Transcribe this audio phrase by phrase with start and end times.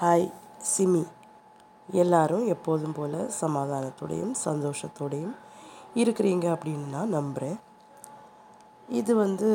[0.00, 0.26] Hi
[0.72, 1.00] SIMI.
[1.88, 5.32] எல்லாரும் எப்போதும் போல் சமாதானத்தோடையும் சந்தோஷத்தோடையும்
[6.00, 7.56] இருக்கிறீங்க அப்படின்னு நான் நம்புகிறேன்
[8.88, 9.48] இது வந்து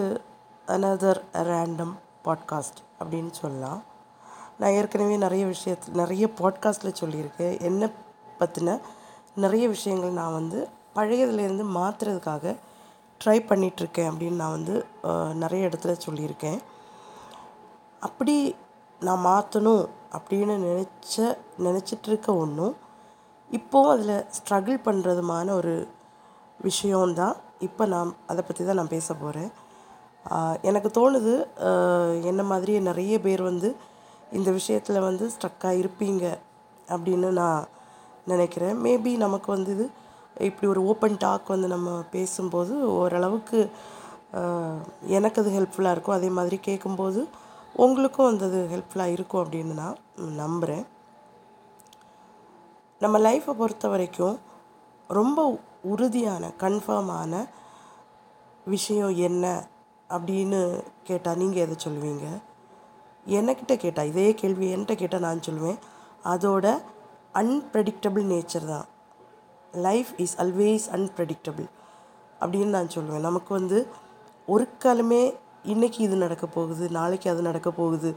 [0.68, 1.94] அனதர் ரேண்டம்
[2.26, 3.80] பாட்காஸ்ட் அப்படின்னு சொல்லலாம்.
[4.60, 7.56] நான் ஏற்கனவே நிறைய விஷயத்து நிறைய பாட்காஸ்ட்டில் சொல்லியிருக்கேன்.
[7.62, 7.90] என்னை
[8.40, 8.76] பற்றின
[9.36, 10.60] நிறைய விஷயங்கள் நான் வந்து
[10.96, 12.56] பழையதுலேருந்து மாற்றுறதுக்காக
[13.22, 14.76] ட்ரை பண்ணிகிட்ருக்கேன் அப்படின்னு நான் வந்து
[15.46, 16.60] நிறைய இடத்துல சொல்லியிருக்கேன்.
[18.00, 18.38] அப்படி
[19.08, 19.84] நான் மாற்றணும்
[20.18, 21.26] அப்படின்னு நினச்ச
[21.66, 22.76] நினச்சிட்ருக்க ஒன்றும்
[23.50, 25.74] இப்போவும் அதில் ஸ்ட்ரகிள் பண்ணுறதுமான ஒரு
[26.68, 27.36] விஷயம்தான்.
[27.68, 29.52] இப்போ நான் அதை பற்றி தான் நான் பேச போகிறேன்
[30.70, 31.34] எனக்கு தோணுது
[32.32, 33.70] என்ன மாதிரியே நிறைய பேர் வந்து
[34.38, 36.26] இந்த விஷயத்தில் வந்து ஸ்ட்ரக்காக இருப்பீங்க
[36.94, 37.68] அப்படின்னு நான்
[38.32, 38.76] நினைக்கிறேன்.
[38.86, 39.86] மேபி நமக்கு வந்து இது
[40.50, 43.60] இப்படி ஒரு ஓப்பன் டாக் வந்து நம்ம பேசும்போது ஓரளவுக்கு
[45.18, 46.18] எனக்கு அது ஹெல்ப்ஃபுல்லாக இருக்கும்.
[46.20, 47.22] அதே மாதிரி கேட்கும்போது
[47.76, 50.86] உங்களுக்கும் அந்த அது ஹெல்ப்ஃபுல்லாக இருக்கும் அப்படின்னு நான் நம்புகிறேன்
[53.00, 54.40] நம்ம லைஃப்பை பொறுத்த வரைக்கும்
[55.08, 57.50] ரொம்ப உறுதியான கன்ஃபார்மான
[58.66, 59.68] விஷயம் என்ன
[60.10, 62.28] அப்படின்னு கேட்டால் நீங்கள் எதை சொல்லுவீங்க?
[63.28, 65.80] என்கிட்ட கேட்டால் இதே கேள்வி என்கிட்ட கேட்டால் நான் சொல்லுவேன்.
[66.24, 66.82] அதோட
[67.34, 68.86] அன்பிரடிக்டபிள் நேச்சர் தான்.
[69.72, 71.68] லைஃப் இஸ் ஆல்வேஸ் அன்பிரடிக்டபிள்
[72.40, 73.20] அப்படின்னு நான் சொல்லுவேன்.
[73.20, 73.88] நமக்கு வந்து
[74.46, 75.36] ஒரு காலமே
[75.72, 78.10] இன்னைக்கு இது நடக்க போகுது நாளைக்கு அது நடக்க போகுது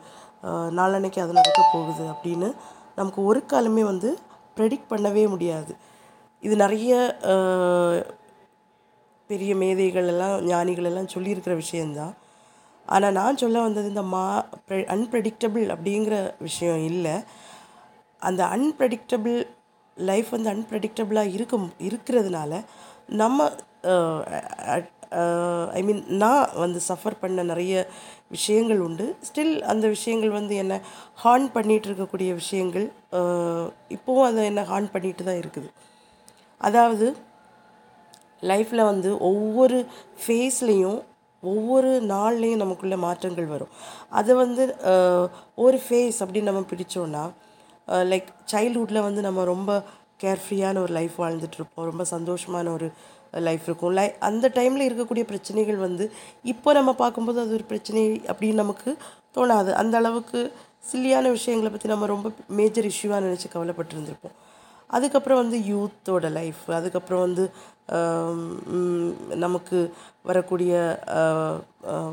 [0.79, 2.49] நாளன்னைக்கு அது நடக்க போகுது அப்படின்னு
[2.97, 4.11] நமக்கு ஒரு காலமே வந்து
[4.57, 5.73] ப்ரெடிக்ட் பண்ணவே முடியாது.
[6.43, 6.93] இது நிறைய
[9.31, 12.15] பெரிய மேதைகள் எல்லாம் ஞானிகள் எல்லாம் சொல்லியிருக்கிற விஷயந்தான்
[12.89, 14.25] ஆனால் நான் சொல்ல வந்தது இந்த மா
[14.95, 17.15] அன்பிரடிக்டபிள் அப்படிங்கிற விஷயம் இல்லை.
[18.23, 19.39] அந்த அன்பிரடிக்டபிள்
[19.97, 22.61] லைஃப் வந்து அன்பிரடிக்டபிளாக இருக்கும் இருக்கிறதுனால
[23.23, 23.49] நம்ம
[25.79, 27.75] ஐ மீன் நான் வந்து சஃபர் பண்ண நிறைய
[28.37, 29.07] விஷயங்கள் உண்டு.
[29.29, 30.79] ஸ்டில் அந்த விஷயங்கள் வந்து என்னை
[31.25, 32.87] ஹார்ன் பண்ணிகிட்டு இருக்கக்கூடிய விஷயங்கள்
[33.97, 35.69] இப்போவும் அதை என்னை ஹார்ன் பண்ணிட்டு தான் இருக்குது.
[36.61, 37.07] அதாவது
[38.51, 39.79] லைஃப்பில் வந்து ஒவ்வொரு
[40.23, 40.99] ஃபேஸ்லேயும்
[41.43, 43.73] ஒவ்வொரு நாள்லேயும் நமக்குள்ள மாற்றங்கள் வரும்.
[44.19, 44.63] அதை வந்து
[45.65, 47.25] ஒரு ஃபேஸ் அப்படின்னு நம்ம பிடிச்சோன்னா
[48.13, 49.71] லைக் சைல்ட்ஹுட்டில் வந்து நம்ம ரொம்ப
[50.25, 52.87] கேர்ஃப்ரீயான ஒரு லைஃப் வாழ்ந்துட்டுருப்போம் ரொம்ப சந்தோஷமான ஒரு
[53.49, 53.95] லைஃப் இருக்கும்.
[53.99, 56.05] லை அந்த டைமில் இருக்கக்கூடிய பிரச்சனைகள் வந்து
[56.53, 58.03] இப்போ நம்ம பார்க்கும்போது அது ஒரு பிரச்சனை
[58.33, 58.91] அப்படின்னு நமக்கு
[59.37, 59.71] தோணாது.
[59.83, 60.41] அந்த அளவுக்கு
[60.91, 64.37] சில்லியான விஷயங்களை பற்றி நம்ம ரொம்ப மேஜர் இஷ்யூவாக நினச்சி கவலைப்பட்டிருந்திருப்போம்.
[64.97, 67.45] அதுக்கப்புறம் வந்து யூத்தோட லைஃப் அதுக்கப்புறம் வந்து
[69.45, 69.79] நமக்கு
[70.29, 70.73] வரக்கூடிய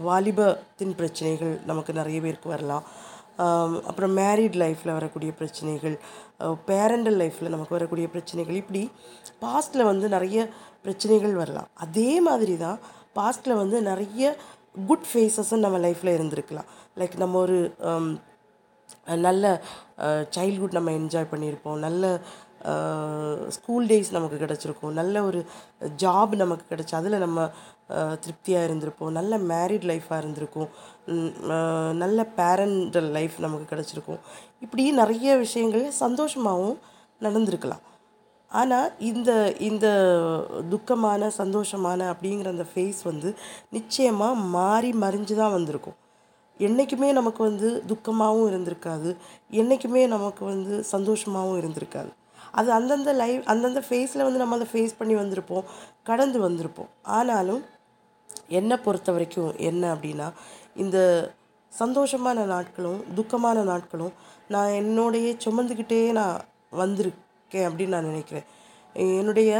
[0.09, 2.85] வாலிபத்தின் பிரச்சனைகள் நமக்கு நிறைய பேருக்கு வரலாம்.
[3.89, 5.95] அப்புறம் மேரிட் லைஃப்பில் வரக்கூடிய பிரச்சனைகள்
[6.67, 8.59] பேரண்டல் லைஃப்பில் நமக்கு வரக்கூடிய பிரச்சனைகள்.
[8.61, 8.83] இப்படி
[9.43, 10.47] பாஸ்டில் வந்து நிறைய
[10.83, 11.69] பிரச்சனைகள் வரலாம்.
[11.85, 12.79] அதே மாதிரி தான்
[13.17, 14.35] பாஸ்டில் வந்து நிறைய
[14.89, 16.69] குட் ஃபேஸஸும் நம்ம லைஃப்பில் இருந்திருக்கலாம்.
[16.99, 17.59] லைக் நம்ம ஒரு
[19.27, 19.45] நல்ல
[20.35, 21.79] சைல்ட்ஹுட் நம்ம என்ஜாய் பண்ணியிருப்போம்.
[21.85, 22.19] நல்ல
[23.55, 24.93] ஸ்கூல் டேஸ் நமக்கு கிடச்சிருக்கும்.
[24.99, 25.39] நல்ல ஒரு
[26.03, 27.47] ஜாப் நமக்கு கிடச்சி அதில் நம்ம
[28.23, 29.15] திருப்தியாக இருந்திருப்போம்.
[29.19, 30.69] நல்ல மேரிட் லைஃப்பாக இருந்திருக்கும்.
[32.03, 34.21] நல்ல பேரண்டல் லைஃப் நமக்கு கிடச்சிருக்கும்.
[34.65, 36.79] இப்படி நிறைய விஷயங்கள் சந்தோஷமாகவும்
[37.25, 37.83] நடந்திருக்கலாம்.
[38.53, 39.87] ஆனால் இந்த இந்த
[40.71, 43.29] துக்கமான சந்தோஷமான அப்படிங்கிற அந்த ஃபேஸ் வந்து
[43.69, 45.97] நிச்சயமாக மாறி மறிஞ்சு தான் வந்திருக்கும்.
[46.59, 49.11] என்றைக்குமே நமக்கு வந்து துக்கமாகவும் இருந்திருக்காது.
[49.51, 52.11] என்றைக்குமே நமக்கு வந்து சந்தோஷமாகவும் இருந்திருக்காது.
[52.51, 55.69] அது அந்தந்த லைஃப் அந்தந்த ஃபேஸில் வந்து நம்ம அதை ஃபேஸ் பண்ணி வந்திருப்போம்
[56.03, 56.91] கடந்து வந்திருப்போம்.
[57.17, 57.61] ஆனாலும்
[58.49, 60.27] என்னை பொறுத்த வரைக்கும் என்ன அப்படின்னா
[60.75, 60.97] இந்த
[61.71, 64.13] சந்தோஷமான நாட்களும் துக்கமான நாட்களும்
[64.47, 66.35] நான் என்னோடையே சுமந்துக்கிட்டே நான்
[67.53, 68.45] இருக்கேன் அப்படின்னு நான் நினைக்கிறேன்.
[69.19, 69.51] என்னுடைய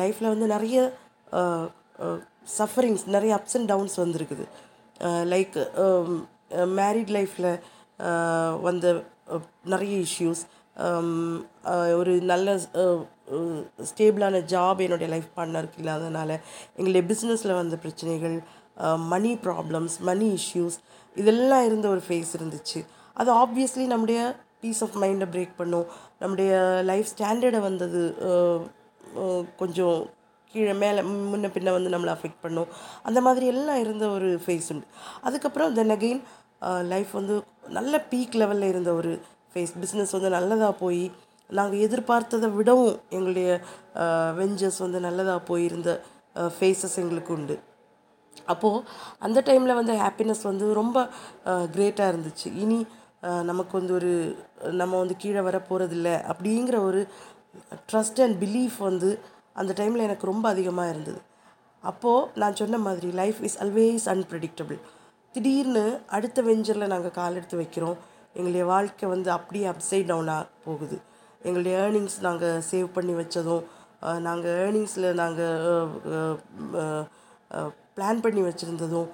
[0.00, 0.78] லைஃப்பில் வந்து நிறைய
[2.58, 4.44] சஃபரிங்ஸ் நிறைய அப்ஸ் அண்ட் டவுன்ஸ் வந்திருக்குது.
[5.32, 5.56] லைக்
[6.80, 7.52] மேரிட் லைஃப்பில்
[8.66, 8.86] வந்த
[9.72, 10.42] நிறைய இஷ்யூஸ்
[12.00, 12.54] ஒரு நல்ல
[13.90, 16.30] ஸ்டேபிளான ஜாப் என்னுடைய லைஃப் பார்ட்னருக்கு இல்லாதனால
[16.76, 18.36] எங்களுடைய பிஸ்னஸில் வந்த பிரச்சனைகள்
[19.12, 20.78] மணி ப்ராப்ளம்ஸ் மணி இஷ்யூஸ்
[21.16, 22.80] இதெல்லாம் இருந்த ஒரு ஃபேஸ் இருந்துச்சு.
[23.20, 24.20] அது ஆப்வியஸ்லி நம்முடைய
[24.60, 25.86] பீஸ் ஆஃப் மைண்டை பிரேக் பண்ணும்.
[26.20, 26.52] நம்முடைய
[26.90, 28.02] லைஃப் ஸ்டாண்டர்டை வந்தது
[29.60, 29.98] கொஞ்சம்
[30.52, 31.00] கீழே மேலே
[31.32, 32.70] முன்ன பின்ன வந்து நம்மளை அஃபெக்ட் பண்ணும்.
[33.08, 34.86] அந்த மாதிரி எல்லாம் இருந்த ஒரு ஃபேஸ் உண்டு.
[35.26, 36.22] அதுக்கப்புறம் தென் அகெயின்
[36.92, 37.34] லைஃப் வந்து
[37.78, 39.12] நல்ல பீக் லெவலில் இருந்த ஒரு
[39.52, 41.04] ஃபேஸ் பிஸ்னஸ் வந்து நல்லதாக போய்
[41.58, 43.48] நாங்கள் எதிர்பார்த்ததை விடவும் எங்களுடைய
[44.40, 45.90] வெஞ்சர்ஸ் வந்து நல்லதாக போயிருந்த
[46.56, 47.56] ஃபேஸஸ் எங்களுக்கு உண்டு.
[48.52, 48.82] அப்போது
[49.26, 50.98] அந்த டைமில் வந்து ஹாப்பினஸ் வந்து ரொம்ப
[51.74, 52.48] கிரேட்டாக இருந்துச்சு.
[52.64, 52.78] இனி
[53.22, 54.12] நமக்கு வந்து ஒரு
[54.80, 57.00] நம்ம வந்து கீழே வர போகிறதில்ல அப்படிங்கிற ஒரு
[57.90, 59.10] ட்ரஸ்ட் அண்ட் பிலீஃப் வந்து
[59.60, 61.20] அந்த டைமில் எனக்கு ரொம்ப அதிகமாக இருந்தது.
[61.84, 64.78] அப்போது நான் சொன்ன மாதிரி லைஃப் இஸ் அல்வேஸ் அன்பிரடிக்டபிள்
[65.34, 65.84] திடீர்னு
[66.16, 67.98] அடுத்த வெஞ்சரில் நாங்கள் கால் எடுத்து வைக்கிறோம்.
[68.34, 70.96] எங்களுடைய வாழ்க்கை வந்து அப்படியே அப்சைட் டவுனாக போகுது.
[71.46, 73.64] எங்களுடைய ஏர்னிங்ஸ் நாங்கள் சேவ் பண்ணி வச்சதும்
[74.26, 75.56] நாங்கள் ஏர்னிங்ஸில் நாங்கள்
[77.96, 79.08] பிளான் பண்ணி வச்சுருந்ததும்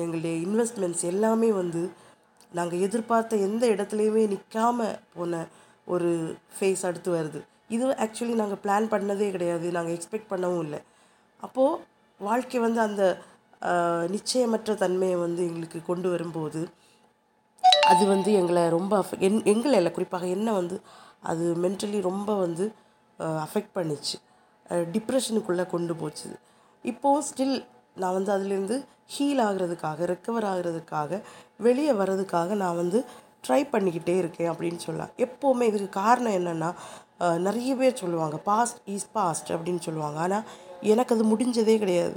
[0.00, 1.82] எங்களுடைய இன்வெஸ்ட்மெண்ட்ஸ் எல்லாமே வந்து
[2.52, 5.46] நாங்கள் எதிர்பார்த்த எந்த இடத்துலையுமே நிற்காம போன
[5.84, 7.42] ஒரு ஃபேஸ் அடுத்து வருது.
[7.68, 9.70] இது ஆக்சுவலி நாங்கள் பிளான் பண்ணதே கிடையாது.
[9.70, 10.78] நாங்கள் எக்ஸ்பெக்ட் பண்ணவும் இல்லை.
[11.40, 11.82] அப்போது
[12.18, 13.18] வாழ்க்கை வந்து அந்த
[14.14, 16.68] நிச்சயமற்ற தன்மையை வந்து எங்களுக்கு கொண்டு வரும்போது
[17.86, 20.80] அது வந்து எங்களை ரொம்ப affect- என் எங்களை இல்லை குறிப்பாக என்ன வந்து
[21.22, 22.72] அது மென்டலி ரொம்ப வந்து
[23.18, 24.16] அஃபெக்ட் பண்ணிச்சு.
[24.68, 26.38] டிப்ரெஷனுக்குள்ளே கொண்டு போச்சு.
[26.82, 27.64] இப்போது ஸ்டில்
[27.94, 28.84] நான் வந்து அதுலேருந்து
[29.18, 31.22] ஹீல் ஆகிறதுக்காக ரெக்கவர் ஆகிறதுக்காக
[31.66, 32.98] வெளியே வர்றதுக்காக நான் வந்து
[33.46, 35.12] ட்ரை பண்ணிக்கிட்டே இருக்கேன் அப்படின்னு சொல்லலாம்.
[35.26, 36.70] எப்போவுமே இதுக்கு காரணம் என்னென்னா
[37.46, 40.18] நிறைய பேர் சொல்லுவாங்க பாஸ்ட் இஸ் பாஸ்ட் அப்படின்னு சொல்லுவாங்க.
[40.24, 40.46] ஆனால்
[40.92, 42.16] எனக்கு அது முடிஞ்சதே கிடையாது.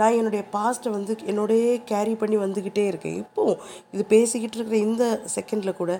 [0.00, 3.16] நான் என்னுடைய பாஸ்ட்டை வந்து என்னோடய கேரி பண்ணி வந்துக்கிட்டே இருக்கேன்.
[3.24, 3.60] இப்போவும்
[3.94, 5.04] இது பேசிக்கிட்டு இருக்கிற இந்த
[5.34, 5.92] செகண்டில் கூட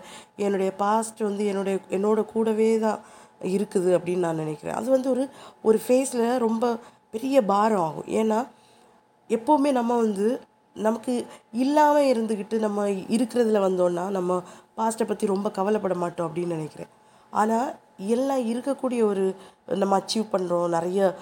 [0.46, 3.00] என்னுடைய பாஸ்ட் வந்து என்னுடைய என்னோட கூடவே தான்
[3.54, 4.78] இருக்குது அப்படின்னு நான் நினைக்கிறேன்.
[4.80, 5.24] அது வந்து ஒரு
[5.68, 6.64] ஒரு ஃபேஸில் ரொம்ப
[7.14, 8.08] பெரிய பாரம் ஆகும்.
[8.20, 8.38] ஏன்னா
[9.30, 10.28] எப்போவுமே நம்ம வந்து
[10.80, 14.42] நமக்கு இல்லாமல் இருந்துக்கிட்டு நம்ம இருக்கிறதுல வந்தோன்னா நம்ம
[14.76, 16.88] பாஸ்ட்டை பற்றி ரொம்ப கவலைப்பட மாட்டோம் அப்படின்னு நினைக்கிறேன்.
[17.30, 19.34] ஆனால் எல்லாம் இருக்கக்கூடிய ஒரு
[19.66, 21.14] நம்ம அச்சீவ் பண்ணுறோம் நிறைய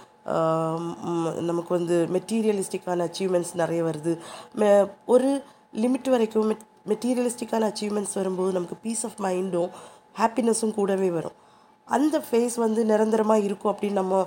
[1.51, 4.19] நமக்கு வந்து மெட்டீரியலிஸ்டிக்கான அச்சீவ்மெண்ட்ஸ் நிறைய வருது.
[4.57, 5.43] மெ- ஒரு
[5.75, 6.51] லிமிட் வரைக்கும்
[6.87, 9.71] மெட்டீரியலிஸ்டிக்கான அச்சீவ்மெண்ட்ஸ் வரும்போது நமக்கு பீஸ் ஆஃப் மைண்டும்
[10.19, 11.37] ஹாப்பினஸும் கூடவே வரும்.
[11.85, 14.27] அந்த ஃபேஸ் வந்து நிரந்தரமாக இருக்கும் அப்படின்னு நம்ம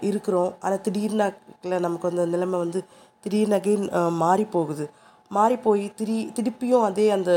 [0.00, 0.54] இருக்கிறோம்.
[0.60, 2.84] ஆனால் திடீர்னாக்கில் நமக்கு அந்த நிலைமை வந்து
[3.24, 3.86] திடீர்னு அகெயின்
[4.22, 4.84] மாறி போகுது
[5.36, 7.32] மாறி போய் திரி திருப்பியும் அதே அந்த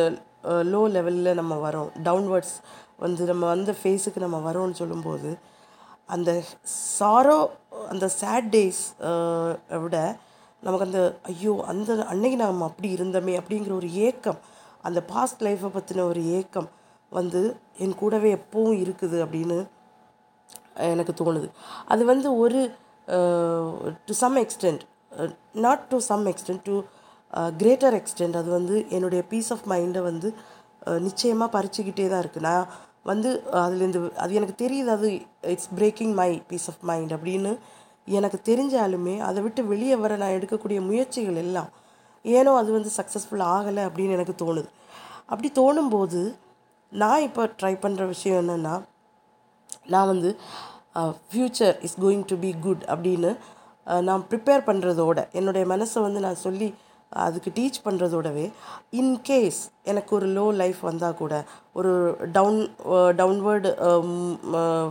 [0.74, 1.90] லோ லெவலில் நம்ம வரோம்.
[2.08, 2.56] டவுன்வர்ட்ஸ்
[3.04, 5.30] வந்து நம்ம அந்த ஃபேஸுக்கு நம்ம வரோம்னு சொல்லும்போது
[6.16, 6.32] அந்த
[7.00, 7.38] சாரோ
[7.92, 8.82] அந்த சேட் டேஸ்
[9.84, 9.98] விட
[10.66, 11.02] நமக்கு அந்த
[11.32, 14.40] ஐயோ அந்த அன்னைக்கு நாம் அப்படி இருந்தோமே அப்படிங்கிற ஒரு ஏக்கம்
[14.88, 16.70] அந்த பாஸ்ட் லைஃப்பை பற்றின ஒரு ஏக்கம்
[17.12, 17.42] வந்து
[17.84, 19.58] என் கூடவே எப்பவும் இருக்குது அப்படின்னு
[20.92, 21.48] எனக்கு தோணுது.
[21.92, 22.60] அது வந்து ஒரு
[24.06, 24.84] to some extent
[25.52, 26.82] not to some extent to
[27.58, 30.34] greater extent அது வந்து என்னுடைய பீஸ் ஆஃப் மைண்டை வந்து
[31.00, 32.68] நிச்சயமாக பறிச்சுக்கிட்டே தான் இருக்குது நான்
[33.04, 37.58] வந்து அதுலேருந்து அது எனக்கு தெரியுது அது it's breaking my peace of mind அப்படின்னு
[38.08, 41.70] எனக்கு தெரிஞ்சாலுமே அதை விட்டு வெளியே வர நான் எடுக்கக்கூடிய முயற்சிகள் எல்லாம்
[42.24, 44.70] ஏனோ அது வந்து சக்ஸஸ்ஃபுல் ஆகலை அப்படின்னு எனக்கு தோணுது.
[45.26, 46.36] அப்படி தோணும்போது
[46.90, 48.82] நான் இப்போ ட்ரை பண்ணுற விஷயம் என்னென்னா
[49.86, 50.36] நான் வந்து
[50.96, 53.38] future is going to be good அப்படின்னு
[54.08, 56.70] நான் ப்ரிப்பேர் பண்ணுறதோட என்னுடைய மனசை வந்து நான் சொல்லி
[57.24, 58.46] அதுக்கு டீச் பண்ணுறதோடவே
[59.00, 59.62] இன்கேஸ்
[59.92, 61.34] எனக்கு ஒரு லோ லைஃப் வந்தால் கூட
[61.80, 61.92] ஒரு
[62.38, 62.60] டவுன்
[63.22, 63.72] டவுன்வேர்டு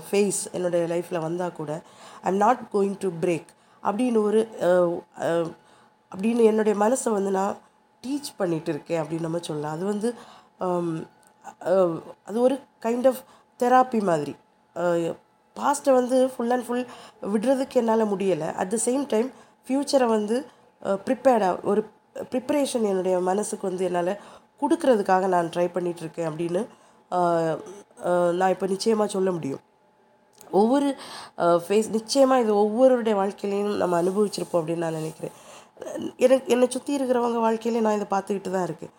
[0.08, 1.72] ஃபேஸ் என்னுடைய லைஃப்பில் வந்தால் கூட
[2.22, 3.50] I am not going to break
[3.82, 4.40] அப்படின்னு ஒரு
[6.12, 7.56] அப்படின்னு என்னுடைய மனசை வந்து நான்
[8.02, 9.74] டீச் பண்ணிகிட்டு இருக்கேன் அப்படின்னு நம்ம சொல்லலாம்.
[9.76, 10.08] அது வந்து
[12.28, 13.20] அது ஒரு கைண்ட் ஆஃப்
[13.60, 14.34] தெராப்பி மாதிரி.
[15.56, 16.84] பாஸ்ட்டை வந்து ஃபுல் அண்ட் ஃபுல்
[17.32, 18.48] விடுறதுக்கு என்னால் முடியலை.
[18.62, 19.28] அட் த சேம் டைம்
[19.66, 20.36] ஃப்யூச்சரை வந்து
[21.06, 21.80] ப்ரிப்பேர்டாக ஒரு
[22.32, 24.12] ப்ரிப்பரேஷன் என்னுடைய மனசுக்கு வந்து என்னால்
[24.62, 26.62] கொடுக்கறதுக்காக நான் ட்ரை பண்ணிகிட்ருக்கேன் அப்படின்னு
[28.40, 29.62] நான் இப்போ நிச்சயமாக சொல்ல முடியும்.
[30.60, 30.88] ஒவ்வொரு
[31.64, 35.34] ஃபேஸ் நிச்சயமாக இது ஒவ்வொருடைய வாழ்க்கையிலையும் நம்ம அனுபவிச்சிருப்போம் அப்படின்னு நான் நினைக்கிறேன்.
[36.26, 38.94] எனக்கு என்னை சுற்றி இருக்கிறவங்க வாழ்க்கையிலே நான் இதை பார்த்துக்கிட்டு தான் இருக்கேன்.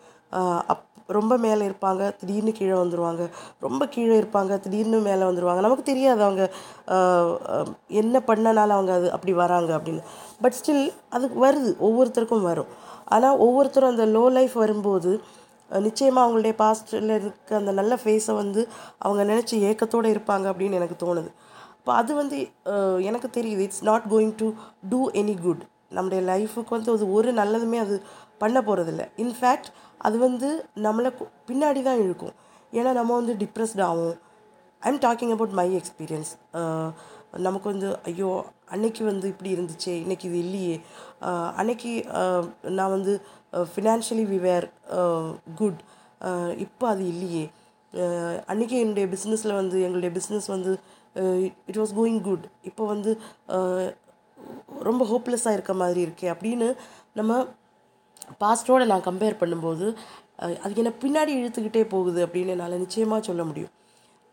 [0.72, 3.22] அப் ரொம்ப மேலே இருப்பாங்க திடீர்னு கீழே வந்துடுவாங்க
[3.64, 6.44] ரொம்ப கீழே இருப்பாங்க திடீர்னு மேலே வந்துடுவாங்க நமக்கு தெரியாது அவங்க
[8.02, 10.02] என்ன பண்ணனால அவங்க அது அப்படி வராங்க அப்படின்னு.
[10.42, 10.84] பட் ஸ்டில்
[11.16, 12.70] அது வருது ஒவ்வொருத்தருக்கும் வரும்.
[13.14, 15.12] ஆனால் ஒவ்வொருத்தரும் அந்த லோ லைஃப் வரும்போது
[15.86, 18.62] நிச்சயமாக அவங்களுடைய பாஸ்டில் இருக்க அந்த நல்ல ஃபேஸை வந்து
[19.04, 21.30] அவங்க நினச்சி ஏக்கத்தோடு இருப்பாங்க அப்படின்னு எனக்கு தோணுது.
[21.78, 22.38] அப்போ அது வந்து
[23.10, 24.48] எனக்கு தெரியுது it's not going to
[24.90, 25.62] do any good
[25.96, 27.96] நம்முடைய லைஃபுக்கு வந்து அது ஒரு நல்லதுமே அது
[28.42, 29.68] பண்ண போகிறதில்ல இன்ஃபேக்ட்
[30.06, 30.48] அது வந்து
[30.86, 31.10] நம்மளை
[31.48, 32.34] பின்னாடி தான் இழுக்கும்.
[32.78, 34.16] ஏன்னா நம்ம வந்து டிப்ரெஸ்ட் ஆகும்
[34.82, 36.30] I am talking about my experience
[37.46, 38.30] நமக்கு வந்து ஐயோ
[38.74, 40.76] அன்னைக்கு வந்து இப்படி இருந்துச்சே இன்னைக்கு இது இல்லையே.
[41.60, 41.92] அன்னைக்கு
[42.78, 43.12] நான் வந்து
[43.74, 44.66] ஃபினான்ஷியலி வி வேர்
[45.60, 45.80] குட்
[46.64, 47.44] இப்போ அது இல்லையே.
[48.52, 50.72] அன்றைக்கி என்னுடைய பிஸ்னஸில் வந்து எங்களுடைய பிஸ்னஸ் வந்து
[51.70, 53.10] இட் வாஸ் கோயிங் குட் இப்போ வந்து
[54.88, 56.68] ரொம்ப ஹோப்லெஸ்ஸாக இருக்க மாதிரி இருக்கே அப்படின்னு
[57.18, 57.32] நம்ம
[58.42, 59.86] பாஸ்டோட நான் கம்பேர் பண்ணும்போது
[60.64, 63.72] அது என்னை பின்னாடி இழுத்துக்கிட்டே போகுது அப்படின்னு என்னால் நிச்சயமாக சொல்ல முடியும்.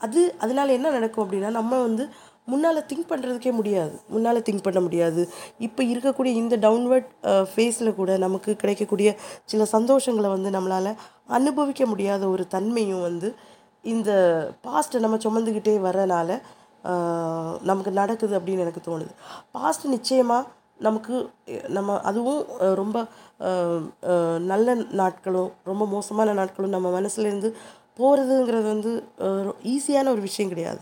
[0.01, 2.03] அது அதனால் என்ன நடக்கும் அப்படின்னா நம்ம வந்து
[2.51, 3.95] முன்னால் திங்க் பண்ணுறதுக்கே முடியாது.
[4.13, 5.21] முன்னால் திங்க் பண்ண முடியாது.
[5.67, 7.09] இப்போ இருக்கக்கூடிய இந்த டவுன்வர்ட்
[7.51, 9.09] ஃபேஸில் கூட நமக்கு கிடைக்கக்கூடிய
[9.51, 10.91] சில சந்தோஷங்களை வந்து நம்மளால்
[11.39, 13.29] அனுபவிக்க முடியாத ஒரு தன்மையும் வந்து
[13.83, 14.11] இந்த
[14.67, 16.39] பாஸ்ட்டை நம்ம சுமந்துக்கிட்டே வரனால
[17.69, 19.13] நமக்கு நடக்குது அப்படின்னு எனக்கு தோணுது.
[19.55, 20.47] பாஸ்ட் நிச்சயமாக
[20.87, 21.15] நமக்கு
[21.77, 22.41] நம்ம அதுவும்
[22.81, 22.97] ரொம்ப
[24.51, 27.49] நல்ல நாட்களும் ரொம்ப மோசமான நாட்களும் நம்ம மனசுலேருந்து
[27.99, 28.91] போகிறதுங்கிறது வந்து
[29.71, 30.81] ஈஸியான ஒரு விஷயம் கிடையாது.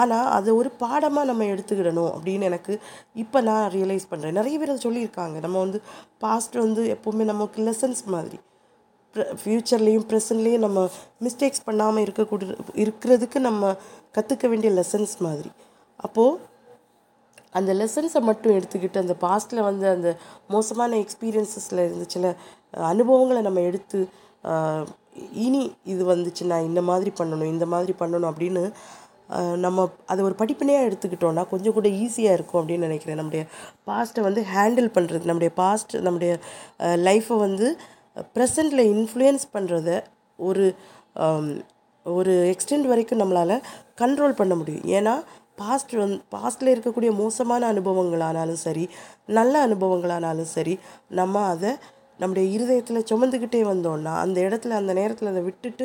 [0.00, 2.74] ஆனால் அதை ஒரு பாடமாக நம்ம எடுத்துக்கிடணும் அப்படின்னு எனக்கு
[3.22, 5.36] இப்போ நான் ரியலைஸ் பண்ணுறேன் நிறைய பேர் அதை சொல்லியிருக்காங்க.
[5.44, 5.80] நம்ம வந்து
[6.24, 8.38] பாஸ்ட் வந்து எப்போவுமே நமக்கு லெசன்ஸ் மாதிரி.
[9.14, 10.80] ஃப்யூச்சர்லேயும் ப்ரெசன்ட்லேயும் நம்ம
[11.24, 13.72] மிஸ்டேக்ஸ் பண்ணாமல் இருக்கக்கூடிய இருக்கிறதுக்கு நம்ம
[14.16, 15.50] கற்றுக்க வேண்டிய லெசன்ஸ் மாதிரி.
[16.06, 16.38] அப்போது
[17.58, 20.08] அந்த லெசன்ஸை மட்டும் எடுத்துக்கிட்டு அந்த பாஸ்ட்டில் வந்து அந்த
[20.54, 22.34] மோசமான எக்ஸ்பீரியன்ஸஸில் இருந்து சில
[22.92, 24.00] அனுபவங்களை நம்ம எடுத்து
[25.46, 25.62] இனி
[25.92, 28.64] இது வந்துச்சுன்னா இந்த மாதிரி பண்ணணும் இந்த மாதிரி பண்ணணும் அப்படின்னு
[29.64, 33.18] நம்ம அதை ஒரு படிப்பினையாக எடுத்துக்கிட்டோம்னா கொஞ்சம் கூட ஈஸியாக இருக்கும் அப்படின்னு நினைக்கிறேன்.
[33.20, 33.42] நம்முடைய
[33.88, 36.32] பாஸ்ட்டை வந்து ஹேண்டில் பண்ணுறது நம்முடைய பாஸ்ட் நம்முடைய
[37.08, 37.66] லைஃப்பை வந்து
[38.36, 39.90] ப்ரெசண்டில் இன்ஃப்ளூயன்ஸ் பண்ணுறத
[40.38, 40.66] ஒரு
[42.06, 43.54] ஒரு எக்ஸ்டெண்ட் வரைக்கும் நம்மளால்
[44.00, 44.86] கண்ட்ரோல் பண்ண முடியும்.
[44.98, 45.14] ஏன்னா
[45.60, 48.84] பாஸ்ட் வந்து பாஸ்ட்டில் இருக்கக்கூடிய மோசமான அனுபவங்களானாலும் சரி
[49.38, 50.74] நல்ல அனுபவங்களானாலும் சரி
[51.20, 51.72] நம்ம அதை
[52.22, 55.84] நம்முடைய இருதயத்தில் சுமந்துக்கிட்டே வந்தோன்னா அந்த இடத்துல அந்த நேரத்தில் அதை விட்டுட்டு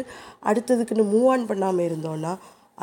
[0.49, 2.31] அடுத்ததுக்குன்னு மூவ் ஆன் பண்ணாமல் இருந்தோன்னா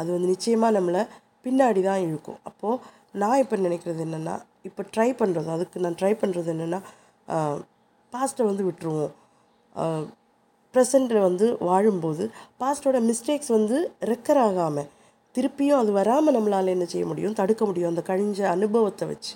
[0.00, 1.02] அது வந்து நிச்சயமாக நம்மளை
[1.47, 2.40] பின்னாடி தான் இழுக்கும்.
[2.49, 2.83] அப்போது
[3.23, 4.35] நான் இப்போ நினைக்கிறது என்னென்னா
[4.69, 6.80] இப்போ ட்ரை பண்ணுறது அதுக்கு நான் ட்ரை பண்ணுறது என்னென்னா
[8.12, 9.12] பாஸ்ட்டை வந்து விட்டுருவோம்.
[10.75, 12.25] ப்ரெசண்ட்டில் வந்து வாழும்போது
[12.61, 13.77] பாஸ்டோட மிஸ்டேக்ஸ் வந்து
[14.11, 14.89] ரெக்கர் ஆகாமல்
[15.35, 17.35] திருப்பியும் அது வராமல் நம்மளால் என்ன செய்ய முடியும்?
[17.41, 17.91] தடுக்க முடியும்.
[17.93, 19.35] அந்த கழிஞ்ச அனுபவத்தை வச்சு.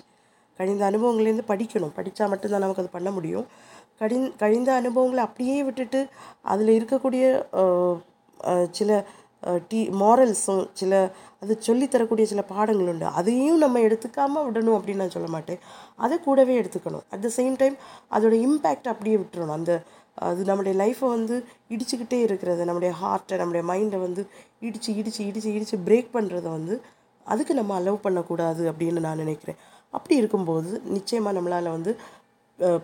[0.59, 1.93] கழிந்த அனுபவங்கள்லேருந்து படிக்கணும்.
[1.97, 3.45] படித்தா மட்டும்தான் நமக்கு அது பண்ண முடியும்.
[4.01, 5.99] கடிந் கழிந்த அனுபவங்களை அப்படியே விட்டுட்டு
[6.53, 7.25] அதில் இருக்கக்கூடிய
[8.79, 8.89] சில
[9.69, 10.93] டி மாரல்ஸும் சில
[11.43, 13.07] அது சொல்லித் தரக்கூடிய சில பாடங்கள் உண்டு.
[13.19, 15.59] அதையும் நம்ம எடுத்துக்காமல் விடணும் அப்படின்னு நான் சொல்ல மாட்டேன்.
[16.05, 17.05] அதை கூடவே எடுத்துக்கணும்.
[17.13, 17.75] அட் த சேம் டைம்
[18.15, 19.57] அதோட இம்பேக்ட் அப்படியே விட்டுறணும்.
[19.59, 19.73] அந்த
[20.27, 21.35] அது நம்முடைய லைஃப்பை வந்து
[21.73, 22.61] இடிச்சுக்கிட்டே இருக்கிறது.
[22.65, 24.21] நம்முடைய ஹார்ட்டை நம்முடைய மைண்டை வந்து
[24.67, 26.75] இடித்து இடித்து இடித்து இடித்து பிரேக் பண்ணுறத வந்து
[27.25, 29.59] அதுக்கு நம்ம அலோவ் பண்ணக்கூடாது அப்படின்னு நான் நினைக்கிறேன்.
[29.97, 31.91] அப்படி இருக்கும்போது நிச்சயமாக நம்மளால் வந்து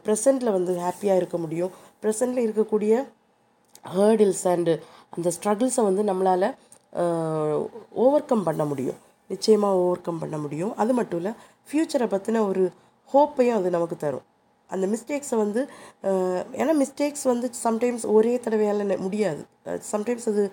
[0.05, 1.71] ப்ரெசண்ட்டில் வந்து ஹாப்பியாக இருக்க முடியும்.
[2.03, 2.93] ப்ரெசண்ட்டில் இருக்கக்கூடிய
[3.95, 4.73] ஹேர்டில்ஸ் அண்டு
[5.15, 6.47] அந்த ஸ்ட்ரகிள்ஸை வந்து நம்மளால்
[8.03, 9.00] ஓவர் கம் பண்ண முடியும்.
[9.29, 10.73] நிச்சயமாக ஓவர் கம் பண்ண முடியும்.
[10.75, 11.33] அது மட்டும் இல்லை
[11.67, 12.63] ஃப்யூச்சரை பற்றின ஒரு
[13.13, 14.25] ஹோப்பையும் அது நமக்கு தரும்.
[14.75, 15.61] அந்த மிஸ்டேக்ஸை வந்து
[16.61, 19.41] ஏன்னா மிஸ்டேக்ஸ் வந்து சம்டைம்ஸ் ஒரே தடவையால் முடியாது.
[19.91, 20.43] சம்டைம்ஸ் அது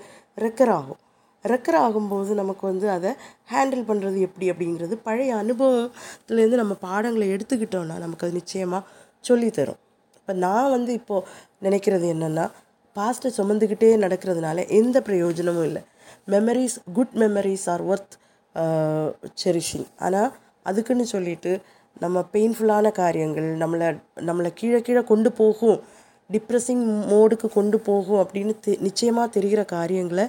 [0.44, 1.00] ரெக்கர் ஆகும்.
[1.44, 3.10] ரெக்கர் ஆகும்போது நமக்கு வந்து அதை
[3.52, 8.82] ஹேண்டில் பண்ணுறது எப்படி அப்படிங்கிறது பழைய அனுபவத்துலேருந்து நம்ம பாடங்களை எடுத்துக்கிட்டோன்னா நமக்கு அது நிச்சயமாக
[9.28, 9.80] சொல்லித்தரும்
[10.20, 11.26] இப்போ நான் வந்து இப்போது
[11.66, 12.46] நினைக்கிறது என்னென்னா
[12.96, 15.82] பாஸ்ட்டை சுமந்துக்கிட்டே நடக்கிறதுனால எந்த பிரயோஜனமும் இல்லை.
[16.34, 18.14] Memories good memories are worth
[19.42, 20.30] cherishing ஆனால்
[20.68, 21.52] அதுக்குன்னு சொல்லிட்டு
[22.00, 25.81] நம்ம பெயின்ஃபுல்லான காரியங்கள் நம்மளை நம்மளை கீழே கீழே கொண்டு போகும்
[26.33, 30.26] டிப்ரெஸிங் மோடுக்கு கொண்டு போகும் அப்படின்னு தெ நிச்சயமாக தெரிகிற காரியங்களை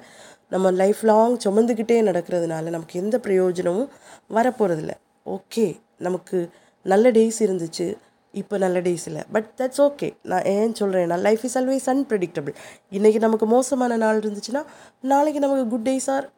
[0.49, 3.89] நம்ம லைஃப் லாங் சுமந்துக்கிட்டே நடக்கிறதுனால நமக்கு எந்த பிரயோஜனமும்
[4.29, 4.89] வரப்போகிறதில்ல
[5.25, 6.49] ஓகே நமக்கு
[6.83, 7.95] நல்ல டேஸ் இருந்துச்சு
[8.31, 9.21] இப்போ நல்ல டேஸ் இல்லை.
[9.31, 12.53] பட் தட்ஸ் ஓகே நான் ஏன் சொல்கிறேன்னா லைஃப் இஸ் ஆல்வேஸ் அன்பிரடிக்டபிள்
[12.91, 14.63] இன்றைக்கி நமக்கு மோசமான நாள் இருந்துச்சுன்னா
[15.01, 16.29] நாளைக்கு நமக்கு குட் டேஸ் ஆர்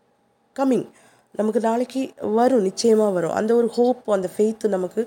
[0.59, 0.87] கம்மிங்
[1.35, 2.01] நமக்கு நாளைக்கு
[2.39, 3.35] வரும் நிச்சயமாக வரும்.
[3.39, 5.01] அந்த ஒரு ஹோப் அந்த ஃபெய்த்து நமக்கு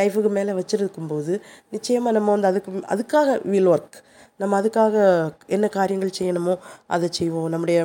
[0.00, 1.34] லைஃபுக்கு மேலே வச்சுருக்கும்போது
[1.74, 3.98] நிச்சயமாக நம்ம வந்து அதுக்கு அதுக்காக வில் ஒர்க்
[4.40, 4.96] நம்ம அதுக்காக
[5.56, 6.54] என்ன காரியங்கள் செய்யணுமோ
[6.86, 7.48] அதை செய்வோம்.
[7.54, 7.78] நம்முடைய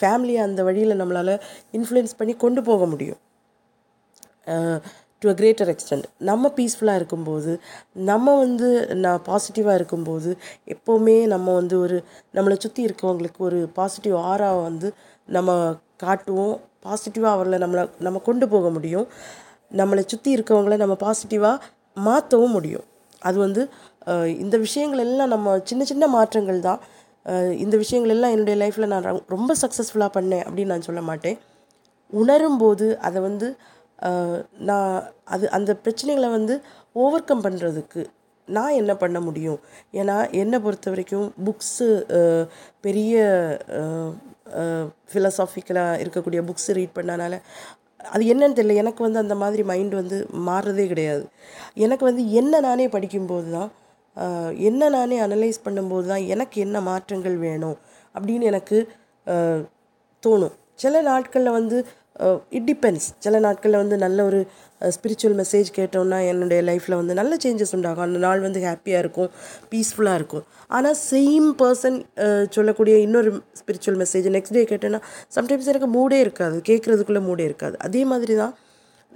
[0.00, 1.34] ஃபேமிலியை அந்த வழியில் நம்மளால்
[1.78, 3.20] இன்ஃப்ளூயன்ஸ் பண்ணி கொண்டு போக முடியும்.
[5.22, 7.52] டு அ கிரேட்டர் எக்ஸ்டெண்ட் நம்ம பீஸ்ஃபுல்லாக இருக்கும்போது
[8.10, 8.68] நம்ம வந்து
[9.04, 10.30] நான் பாசிட்டிவாக இருக்கும்போது
[10.74, 11.96] எப்போவுமே நம்ம வந்து ஒரு
[12.36, 14.88] நம்மளை சுற்றி இருக்கவங்களுக்கு ஒரு பாசிட்டிவ் ஆறாவை வந்து
[15.28, 15.50] நம்ம
[16.04, 16.54] காட்டுவோம்.
[16.86, 19.06] பாசிட்டிவாக அவர்களை நம்மளை நம்ம கொண்டு போக முடியும்.
[19.80, 21.62] நம்மளை சுற்றி இருக்கவங்கள நம்ம பாசிட்டிவாக
[22.06, 22.86] மாற்றவும் முடியும்.
[23.28, 23.62] அது வந்து
[24.44, 26.80] இந்த விஷயங்கள் எல்லாம் நம்ம சின்ன சின்ன மாற்றங்கள் தான்.
[27.64, 31.36] இந்த விஷயங்கள் எல்லாம் என்னுடைய லைஃப்பில் நான் ரொம்ப சக்ஸஸ்ஃபுல்லாக பண்ணேன் அப்படின்னு நான் சொல்ல மாட்டேன்.
[32.20, 33.48] உணரும்போது அதை வந்து
[34.68, 34.90] நான்
[35.34, 36.54] அது அந்த பிரச்சனைகளை வந்து
[37.02, 38.02] ஓவர் கம் பண்ணுறதுக்கு
[38.48, 39.60] நான் என்ன பண்ண முடியும்?
[40.00, 41.88] ஏன்னா என்னை பொறுத்த வரைக்கும் புக்ஸு
[42.86, 43.20] பெரிய
[45.10, 47.34] ஃபிலசாஃபிக்கலாக இருக்கக்கூடிய புக்ஸ் ரீட் பண்ணனால
[48.14, 48.74] அது என்னன்னு தெரியல.
[48.82, 50.16] எனக்கு வந்து அந்த மாதிரி மைண்ட் வந்து
[50.48, 51.24] மாறுறதே கிடையாது.
[51.84, 53.70] எனக்கு வந்து என்ன நானே படிக்கும்போது தான்
[54.68, 57.76] என்ன நானே அனலைஸ் பண்ணும்போது தான் எனக்கு என்ன மாற்றங்கள் வேணும்
[58.14, 58.78] அப்படின்னு எனக்கு
[60.22, 60.54] தோணும்.
[60.82, 61.76] சில நாட்களில் வந்து
[62.56, 64.40] இட் டிபெண்ட்ஸ் சில நாட்களில் வந்து நல்ல ஒரு
[64.96, 68.04] ஸ்பிரிச்சுவல் மெசேஜ் கேட்டோம்னா என்னுடைய லைஃப்பில் வந்து நல்ல சேஞ்சஸ் உண்டாகும்.
[68.08, 69.30] அந்த நாள் வந்து ஹாப்பியாக இருக்கும்
[69.72, 70.44] பீஸ்ஃபுல்லாக இருக்கும்.
[70.76, 71.98] ஆனால் சேம் பர்சன்
[72.56, 75.00] சொல்லக்கூடிய இன்னொரு ஸ்பிரிச்சுவல் மெசேஜ் நெக்ஸ்ட் டே கேட்டேன்னா
[75.38, 76.58] சம்டைம்ஸ் எனக்கு மூடே இருக்காது.
[76.70, 77.78] கேட்குறதுக்குள்ளே மூடே இருக்காது.
[77.88, 78.54] அதே மாதிரி தான்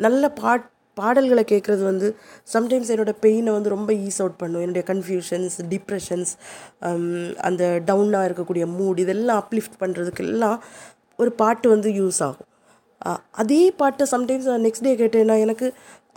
[0.06, 2.08] நல்ல பாட் பாடல்களை கேட்குறது வந்து
[2.52, 4.62] சம்டைம்ஸ் என்னோடய பெயினை வந்து ரொம்ப ஈஸ் அவுட் பண்ணும்.
[4.64, 6.32] என்னுடைய கன்ஃபியூஷன்ஸ் டிப்ரெஷன்ஸ்
[7.48, 10.58] அந்த டவுனாக இருக்கக்கூடிய மூட் இதெல்லாம் அப்லிஃப்ட் பண்ணுறதுக்கு எல்லாம்
[11.22, 12.48] ஒரு பாட்டு வந்து யூஸ் ஆகும்.
[13.42, 15.66] அதே பாட்டை சம்டைம்ஸ் நான் நெக்ஸ்ட் டே கேட்டேன்னா எனக்கு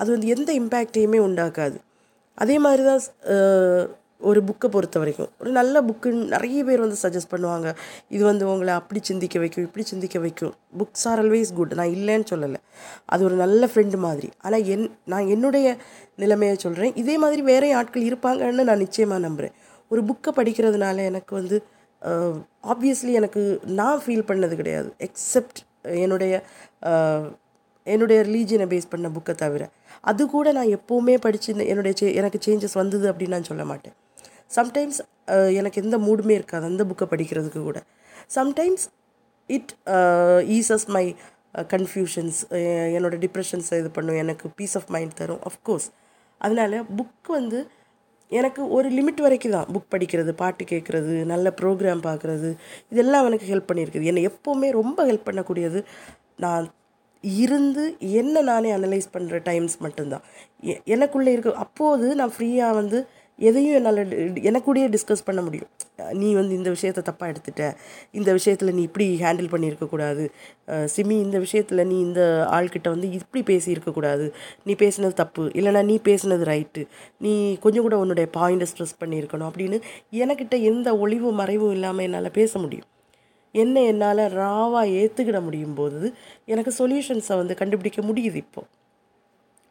[0.02, 1.78] அது வந்து எந்த இம்பேக்டையுமே உண்டாக்காது.
[2.38, 3.02] அதே மாதிரி தான்
[4.30, 5.30] ஒரு புக்கை பொறுத்த வரைக்கும்.
[5.42, 7.68] ஒரு நல்ல புக்குன்னு நிறைய பேர் வந்து சஜஸ்ட் பண்ணுவாங்க.
[8.16, 10.54] இது வந்து உங்களை அப்படி சிந்திக்க வைக்கும் இப்படி சிந்திக்க வைக்கும்.
[10.80, 12.60] புக்ஸ் ஆர் ஆல்வேஸ் குட் நான் இல்லைன்னு சொல்லலை.
[13.06, 14.30] அது ஒரு நல்ல ஃப்ரெண்டு மாதிரி.
[14.46, 15.78] ஆனால் என் நான் என்னுடைய
[16.24, 19.56] நிலைமையை சொல்கிறேன் இதே மாதிரி வேற ஆட்கள் இருப்பாங்கன்னு நான் நிச்சயமாக நம்புகிறேன்
[19.92, 21.58] ஒரு புக்கை படிக்கிறதுனால எனக்கு வந்து
[22.74, 23.42] ஆப்வியஸ்லி எனக்கு
[23.80, 24.90] நான் ஃபீல் பண்ணது கிடையாது.
[25.08, 25.60] எக்ஸப்ட்
[26.04, 26.34] என்னுடைய
[27.88, 29.64] என்னுடைய ரிலீஜியனை பேஸ் பண்ண புக்கை தவிர.
[30.10, 33.96] அது கூட நான் எப்போவுமே படித்து என்னுடைய சே எனக்கு சேஞ்சஸ் வந்தது அப்படின்னு நான் சொல்ல மாட்டேன்.
[34.58, 35.00] சம்டைம்ஸ்
[35.60, 37.80] எனக்கு எந்த மூடுமே இருக்காது அந்த புக்கை படிக்கிறதுக்கு கூட.
[38.38, 38.86] Sometimes
[39.50, 39.74] it
[40.58, 41.06] eases my
[41.74, 42.40] confusions
[42.96, 45.88] என்னோட டிப்ரெஷன்ஸை இது பண்ணும் எனக்கு பீஸ் ஆஃப் மைண்ட் தரும் அஃப்கோர்ஸ்
[46.42, 47.60] அதனால் புக் வந்து
[48.32, 49.68] எனக்கு ஒரு லிமிட் வரைக்கும் தான்.
[49.76, 52.50] புக் படிக்கிறது பாட்டு கேட்குறது நல்ல ப்ரோக்ராம் பார்க்குறது
[52.94, 54.10] இதெல்லாம் எனக்கு ஹெல்ப் பண்ணியிருக்குது.
[54.12, 55.82] என்னை எப்போவுமே ரொம்ப ஹெல்ப் பண்ணக்கூடியது
[56.40, 56.68] நான்
[57.22, 60.22] இருந்து என்ன நானே அனலைஸ் பண்ணுற டைம்ஸ் மட்டும்தான்.
[60.64, 63.00] எ- எனக்குள்ளே இருக்க அப்போது நான் ஃப்ரீயாக வந்து
[63.40, 64.00] எதையும் என்னால்
[64.52, 65.68] எனக்கூடயே டிஸ்கஸ் பண்ண முடியும்.
[66.12, 67.64] நீ வந்து இந்த விஷயத்தை தப்பாக எடுத்துட்ட
[68.12, 70.24] இந்த விஷயத்தில் நீ இப்படி ஹேண்டில் பண்ணியிருக்கக்கூடாது
[70.96, 74.26] சிமி இந்த விஷயத்தில் நீ இந்த ஆள்கிட்ட வந்து இப்படி பேசியிருக்கக்கூடாது
[74.64, 76.84] நீ பேசினது தப்பு இல்லைனா நீ பேசுனது ரைட்டு
[77.20, 79.80] நீ கொஞ்சம் கூட உன்னுடைய பாயிண்ட்டை ஸ்ட்ரெஸ் பண்ணியிருக்கணும் அப்படின்னு
[80.12, 82.90] எனக்கிட்ட எந்த ஒளிவு மறைவும் இல்லாமல் என்னால் பேச முடியும்.
[83.56, 86.02] என்ன என்னால் ராவாக ஏற்றுக்கிட முடியும் போது
[86.46, 88.62] எனக்கு சொல்யூஷன்ஸை வந்து கண்டுபிடிக்க முடியுது இப்போ.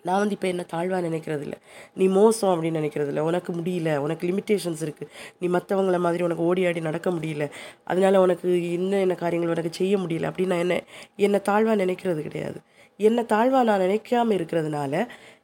[0.04, 1.58] நான் வந்து இப்போ என்ன தாழ்வாக நினைக்கிறது இல்லை
[1.94, 3.96] நீ மோசம் அப்படின்னு நினைக்கிறது இல்லை உனக்கு முடியல.
[3.96, 7.44] உனக்கு லிமிட்டேஷன்ஸ் இருக்குது நீ மற்றவங்கள மாதிரி உனக்கு ஓடி ஆடி நடக்க முடியல.
[7.84, 10.76] அதனால் உனக்கு என்ன என்ன காரியங்கள் உனக்கு செய்ய முடியல அப்படின்னு நான் என்ன
[11.16, 12.60] என்னை தாழ்வாக நினைக்கிறது கிடையாது.
[13.00, 14.94] என்னை தாழ்வாக நான் நினைக்காம இருக்கிறதுனால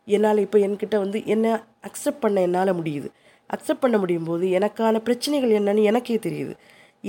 [0.05, 1.53] என்னால் இப்போ என்கிட்ட வந்து என்னை
[1.89, 3.09] அக்செப்ட் பண்ண என்னால் முடியுது.
[3.51, 6.55] அக்செப்ட் பண்ண முடியும் போது எனக்கான பிரச்சனைகள் என்னன்னு எனக்கே தெரியுது.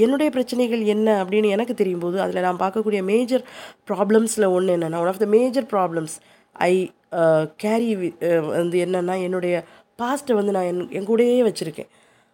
[0.03, 3.43] என்னுடைய பிரச்சனைகள் என்ன அப்படின்னு எனக்கு தெரியும் போது அதில் நான் பார்க்கக்கூடிய மேஜர்
[3.89, 6.15] ப்ராப்ளம்ஸில் ஒன்று என்னென்னா one of the major problems
[6.55, 6.73] I
[7.63, 7.89] carry
[8.59, 9.55] வந்து என்னென்னா என்னுடைய
[10.01, 11.91] பாஸ்ட்டை வந்து நான் என் என் கூடயே வச்சுருக்கேன்.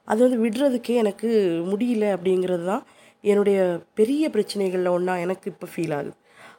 [0.07, 1.29] அது வந்து விடுறதுக்கே எனக்கு
[1.71, 2.83] முடியல அப்படிங்கிறது தான்
[3.23, 3.59] என்னுடைய
[3.99, 6.13] பெரிய பிரச்சனைகளில் ஒன்றா எனக்கு இப்போ ஃபீல் ஆகுது.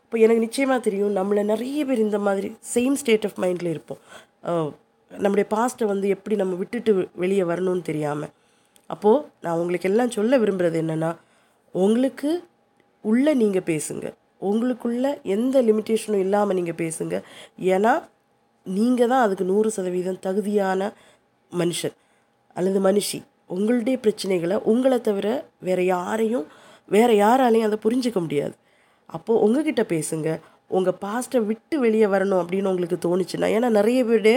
[0.04, 4.00] இப்போ எனக்கு நிச்சயமாக தெரியும் நம்மளை நிறைய பேர் இந்த மாதிரி சேம் ஸ்டேட் ஆஃப் மைண்டில் இருப்போம்.
[5.10, 8.32] நம்முடைய பாஸ்ட்டை வந்து எப்படி நம்ம விட்டுட்டு வெளியே வரணும்னு தெரியாமல்
[8.92, 11.10] அப்போது நான் உங்களுக்கு எல்லாம் சொல்ல விரும்புகிறது என்னென்னா
[11.84, 12.30] உங்களுக்கு
[13.10, 14.06] உள்ளே நீங்கள் பேசுங்க.
[14.50, 17.16] உங்களுக்குள்ள எந்த லிமிட்டேஷனும் இல்லாமல் நீங்கள் பேசுங்க.
[17.74, 17.92] ஏன்னா
[18.66, 20.90] நீங்கள் தான் அதுக்கு நூறு சதவீதம் தகுதியான
[21.52, 21.94] மனுஷன்
[22.56, 23.18] அல்லது மனுஷி.
[23.56, 25.28] உங்களுடைய பிரச்சனைகளை உங்களை தவிர
[25.68, 26.46] வேறு யாரையும்
[26.94, 28.54] வேறு யாராலையும் அதை புரிஞ்சிக்க முடியாது.
[29.16, 30.28] அப்போது உங்ககிட்ட பேசுங்க.
[30.78, 34.36] உங்கள் பாஸ்ட்டை விட்டு வெளியே வரணும் அப்படின்னு உங்களுக்கு தோணுச்சுன்னா ஏன்னா நிறைய பேருடைய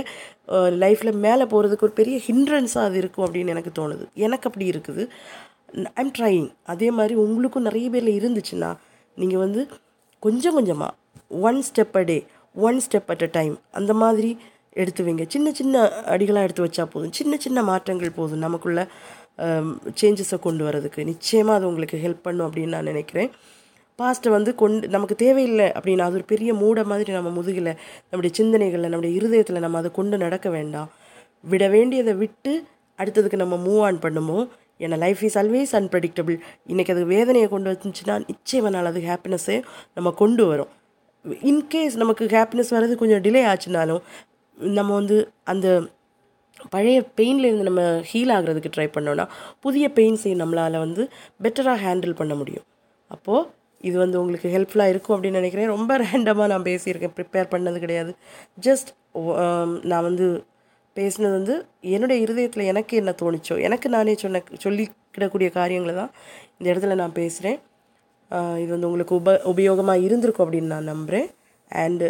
[0.84, 4.06] லைஃப்பில் மேலே போகிறதுக்கு ஒரு பெரிய ஹிண்ட்ரன்ஸாக அது இருக்கும் அப்படின்னு எனக்கு தோணுது.
[4.26, 5.04] எனக்கு அப்படி இருக்குது.
[6.02, 8.69] ஐம் ட்ரையிங் அதே மாதிரி உங்களுக்கும் நிறைய பேரில் இருந்துச்சுன்னா
[9.17, 9.62] நீங்கள் வந்து
[10.24, 10.91] கொஞ்சம் கொஞ்சமாக
[11.48, 12.17] one step a day
[12.56, 14.30] one step at a time அந்த மாதிரி
[14.82, 15.82] எடுத்து வைங்க சின்ன சின்ன
[16.13, 17.13] அடிகளாக எடுத்து வச்சா போதும்.
[17.19, 18.82] சின்ன சின்ன மாற்றங்கள் போதும் நமக்குள்ள
[20.02, 23.30] சேஞ்சஸை கொண்டு வரதுக்கு நிச்சயமாக அது உங்களுக்கு ஹெல்ப் பண்ணும் அப்படின்னு நான் நினைக்கிறேன்.
[23.99, 27.71] பாஸ்ட்டை வந்து கொண்டு நமக்கு தேவையில்லை அப்படின்னா அது ஒரு பெரிய மூட மாதிரி நம்ம முதுகில்
[28.10, 30.89] நம்முடைய சிந்தனைகளில் நம்முடைய இருதயத்தில் நம்ம அதை கொண்டு நடக்க வேண்டாம்.
[31.43, 32.53] விட வேண்டியதை விட்டு
[32.99, 34.39] அடுத்ததுக்கு நம்ம மூவ் ஆன் பண்ணுமோ?
[34.79, 36.38] ஏன்னா லைஃப் இஸ் ஆல்வேஸ் அன்பிரடிக்டபிள்
[36.71, 39.58] இன்றைக்கி அது வேதனையை கொண்டு வந்துச்சுன்னா நிச்சயம் நாள் அது ஹாப்பினஸ்ஸே
[39.93, 40.71] நம்ம கொண்டு வரும்.
[41.51, 44.01] இன்கேஸ் நமக்கு ஹாப்பினஸ் வர்றது கொஞ்சம் டிலே ஆச்சுனாலும்
[44.58, 45.67] நம்ம வந்து அந்த
[46.73, 47.81] பழைய பெயின்லேருந்து நம்ம
[48.12, 49.25] ஹீல் ஆகிறதுக்கு ட்ரை பண்ணோன்னா
[49.60, 51.03] புதிய பெயின்ஸையும் நம்மளால் வந்து
[51.43, 52.65] பெட்டராக ஹேண்டில் பண்ண முடியும்.
[53.12, 53.47] அப்போது
[53.88, 55.71] இது வந்து உங்களுக்கு ஹெல்ப்ஃபுல்லாக இருக்கும் அப்படின்னு நினைக்கிறேன்.
[55.76, 57.15] ரொம்ப ரேண்டமாக நான் பேசியிருக்கேன்.
[57.17, 58.12] ப்ரிப்பேர் பண்ணது கிடையாது.
[58.67, 60.28] ஜஸ்ட் um, நான் வந்து
[60.95, 61.56] பேசினது வந்து
[61.95, 66.12] என்னுடைய இருதயத்தில் எனக்கு என்ன தோணுச்சோ எனக்கு நானே சொன்ன சொல்லிக்கிடக்கூடிய காரியங்களை தான்
[66.58, 67.60] இந்த இடத்துல நான் பேசுகிறேன்
[68.62, 71.28] இது வந்து உங்களுக்கு உப உபயோகமாக இருந்திருக்கும் அப்படின்னு நான் நம்புகிறேன்
[71.71, 72.08] அண்டு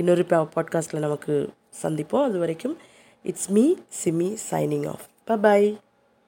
[0.00, 0.24] இன்னொரு
[0.56, 1.34] பாட்காஸ்ட்டில் நமக்கு
[1.82, 2.26] சந்திப்போம்.
[2.28, 2.76] அது வரைக்கும்
[3.24, 3.66] it's me
[4.02, 5.68] Simi signing off ப பாய்